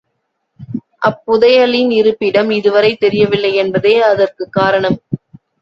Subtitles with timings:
[0.99, 4.99] அப் புதையலின் இருப்பிடம் இதுவரை தெரியவில்லை என்பதே அதற்குக் காரணம்!